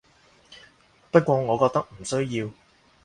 [1.11, 2.49] 不過我覺得唔需要